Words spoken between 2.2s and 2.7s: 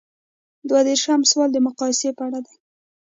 اړه دی.